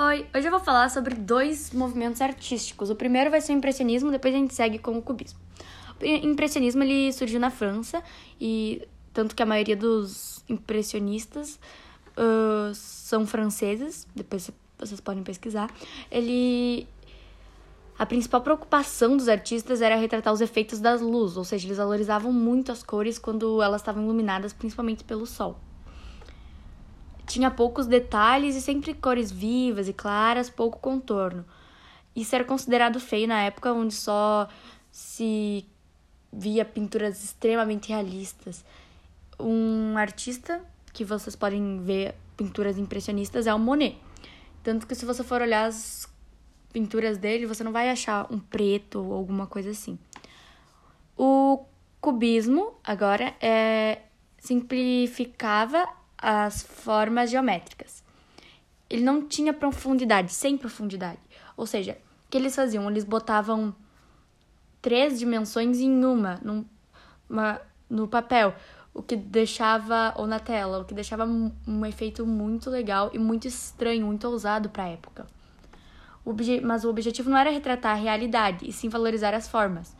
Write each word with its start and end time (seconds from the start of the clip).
Oi, 0.00 0.24
hoje 0.32 0.46
eu 0.46 0.52
vou 0.52 0.60
falar 0.60 0.88
sobre 0.90 1.16
dois 1.16 1.72
movimentos 1.72 2.20
artísticos. 2.20 2.88
O 2.88 2.94
primeiro 2.94 3.32
vai 3.32 3.40
ser 3.40 3.52
o 3.52 3.56
impressionismo, 3.56 4.12
depois 4.12 4.32
a 4.32 4.38
gente 4.38 4.54
segue 4.54 4.78
com 4.78 4.96
o 4.96 5.02
cubismo. 5.02 5.40
O 6.00 6.04
impressionismo 6.04 6.84
ele 6.84 7.12
surgiu 7.12 7.40
na 7.40 7.50
França 7.50 8.00
e 8.40 8.86
tanto 9.12 9.34
que 9.34 9.42
a 9.42 9.46
maioria 9.46 9.74
dos 9.74 10.44
impressionistas 10.48 11.58
uh, 12.16 12.72
são 12.72 13.26
franceses. 13.26 14.06
Depois 14.14 14.48
vocês 14.78 15.00
podem 15.00 15.24
pesquisar. 15.24 15.68
Ele 16.12 16.86
a 17.98 18.06
principal 18.06 18.40
preocupação 18.40 19.16
dos 19.16 19.28
artistas 19.28 19.82
era 19.82 19.96
retratar 19.96 20.32
os 20.32 20.40
efeitos 20.40 20.78
das 20.78 21.00
luzes, 21.00 21.36
ou 21.36 21.42
seja, 21.42 21.66
eles 21.66 21.78
valorizavam 21.78 22.32
muito 22.32 22.70
as 22.70 22.84
cores 22.84 23.18
quando 23.18 23.60
elas 23.60 23.80
estavam 23.80 24.04
iluminadas, 24.04 24.52
principalmente 24.52 25.02
pelo 25.02 25.26
sol 25.26 25.58
tinha 27.28 27.50
poucos 27.50 27.86
detalhes 27.86 28.56
e 28.56 28.60
sempre 28.60 28.94
cores 28.94 29.30
vivas 29.30 29.88
e 29.88 29.92
claras, 29.92 30.50
pouco 30.50 30.78
contorno. 30.78 31.44
Isso 32.16 32.34
era 32.34 32.44
considerado 32.44 32.98
feio 32.98 33.28
na 33.28 33.42
época 33.42 33.72
onde 33.72 33.94
só 33.94 34.48
se 34.90 35.64
via 36.32 36.64
pinturas 36.64 37.22
extremamente 37.22 37.90
realistas. 37.90 38.64
Um 39.38 39.96
artista 39.96 40.60
que 40.92 41.04
vocês 41.04 41.36
podem 41.36 41.80
ver 41.82 42.14
pinturas 42.36 42.78
impressionistas 42.78 43.46
é 43.46 43.54
o 43.54 43.58
Monet. 43.58 43.96
Tanto 44.62 44.86
que 44.86 44.94
se 44.94 45.04
você 45.04 45.22
for 45.22 45.40
olhar 45.40 45.66
as 45.66 46.08
pinturas 46.72 47.18
dele, 47.18 47.46
você 47.46 47.62
não 47.62 47.72
vai 47.72 47.88
achar 47.90 48.26
um 48.32 48.38
preto 48.38 49.00
ou 49.00 49.12
alguma 49.12 49.46
coisa 49.46 49.70
assim. 49.70 49.98
O 51.16 51.64
cubismo, 52.00 52.74
agora, 52.82 53.34
é 53.40 54.02
simplificava 54.38 55.86
as 56.18 56.62
formas 56.62 57.30
geométricas. 57.30 58.02
Ele 58.90 59.02
não 59.02 59.26
tinha 59.26 59.52
profundidade, 59.52 60.32
sem 60.32 60.56
profundidade. 60.56 61.20
Ou 61.56 61.66
seja, 61.66 61.98
o 62.26 62.30
que 62.30 62.36
eles 62.36 62.54
faziam? 62.54 62.90
Eles 62.90 63.04
botavam 63.04 63.74
três 64.82 65.18
dimensões 65.18 65.78
em 65.78 66.04
uma, 66.04 66.40
num, 66.42 66.64
uma 67.28 67.60
no 67.88 68.08
papel, 68.08 68.54
o 68.92 69.02
que 69.02 69.16
deixava, 69.16 70.12
ou 70.16 70.26
na 70.26 70.38
tela, 70.38 70.80
o 70.80 70.84
que 70.84 70.94
deixava 70.94 71.24
um, 71.24 71.52
um 71.66 71.86
efeito 71.86 72.26
muito 72.26 72.68
legal 72.68 73.10
e 73.12 73.18
muito 73.18 73.46
estranho, 73.46 74.06
muito 74.06 74.26
ousado 74.28 74.68
para 74.68 74.84
a 74.84 74.88
época. 74.88 75.26
O 76.24 76.34
mas 76.62 76.84
o 76.84 76.90
objetivo 76.90 77.30
não 77.30 77.38
era 77.38 77.50
retratar 77.50 77.92
a 77.92 78.00
realidade, 78.00 78.68
e 78.68 78.72
sim 78.72 78.88
valorizar 78.88 79.32
as 79.34 79.48
formas 79.48 79.96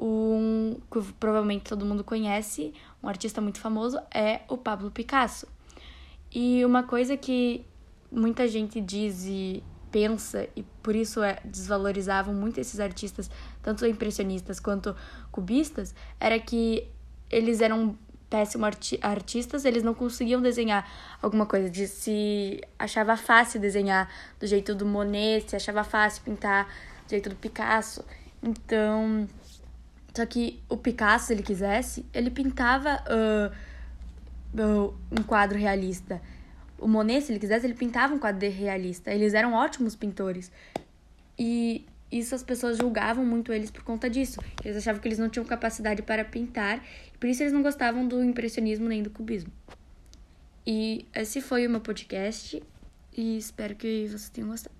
um 0.00 0.78
que 0.90 1.12
provavelmente 1.20 1.64
todo 1.64 1.84
mundo 1.84 2.02
conhece, 2.02 2.72
um 3.02 3.08
artista 3.08 3.40
muito 3.40 3.60
famoso, 3.60 3.98
é 4.14 4.40
o 4.48 4.56
Pablo 4.56 4.90
Picasso. 4.90 5.46
E 6.32 6.64
uma 6.64 6.82
coisa 6.82 7.16
que 7.16 7.64
muita 8.10 8.46
gente 8.46 8.80
diz 8.80 9.24
e 9.24 9.62
pensa, 9.90 10.48
e 10.54 10.62
por 10.82 10.94
isso 10.94 11.22
é, 11.22 11.40
desvalorizavam 11.44 12.32
muito 12.32 12.58
esses 12.58 12.78
artistas, 12.78 13.30
tanto 13.62 13.84
impressionistas 13.86 14.60
quanto 14.60 14.94
cubistas, 15.32 15.94
era 16.20 16.38
que 16.38 16.86
eles 17.28 17.60
eram 17.60 17.96
péssimos 18.28 18.66
arti 18.68 18.98
artistas, 19.02 19.64
eles 19.64 19.82
não 19.82 19.92
conseguiam 19.92 20.40
desenhar 20.40 20.88
alguma 21.20 21.44
coisa, 21.44 21.68
de 21.68 21.88
se 21.88 22.60
achava 22.78 23.16
fácil 23.16 23.60
desenhar 23.60 24.08
do 24.38 24.46
jeito 24.46 24.74
do 24.74 24.86
Monet, 24.86 25.50
se 25.50 25.56
achava 25.56 25.82
fácil 25.82 26.22
pintar 26.22 26.66
do 27.06 27.10
jeito 27.10 27.28
do 27.28 27.34
Picasso. 27.34 28.04
Então, 28.40 29.28
só 30.14 30.26
que 30.26 30.62
o 30.68 30.76
Picasso, 30.76 31.26
se 31.26 31.32
ele 31.32 31.42
quisesse, 31.42 32.04
ele 32.12 32.30
pintava 32.30 33.02
uh, 33.06 34.60
uh, 34.60 34.94
um 35.10 35.22
quadro 35.22 35.58
realista. 35.58 36.20
O 36.78 36.88
Monet, 36.88 37.22
se 37.22 37.32
ele 37.32 37.38
quisesse, 37.38 37.66
ele 37.66 37.74
pintava 37.74 38.14
um 38.14 38.18
quadro 38.18 38.48
realista. 38.50 39.12
Eles 39.12 39.34
eram 39.34 39.52
ótimos 39.52 39.94
pintores. 39.94 40.50
E 41.38 41.86
isso 42.10 42.34
as 42.34 42.42
pessoas 42.42 42.76
julgavam 42.76 43.24
muito 43.24 43.52
eles 43.52 43.70
por 43.70 43.84
conta 43.84 44.10
disso. 44.10 44.40
Eles 44.64 44.76
achavam 44.76 45.00
que 45.00 45.06
eles 45.06 45.18
não 45.18 45.28
tinham 45.28 45.44
capacidade 45.44 46.02
para 46.02 46.24
pintar, 46.24 46.84
por 47.18 47.28
isso 47.28 47.42
eles 47.42 47.52
não 47.52 47.62
gostavam 47.62 48.06
do 48.06 48.22
impressionismo 48.22 48.88
nem 48.88 49.02
do 49.02 49.10
cubismo. 49.10 49.52
E 50.66 51.06
esse 51.14 51.40
foi 51.40 51.66
o 51.66 51.70
meu 51.70 51.80
podcast, 51.80 52.62
e 53.16 53.38
espero 53.38 53.74
que 53.74 54.06
vocês 54.08 54.28
tenham 54.28 54.50
gostado. 54.50 54.79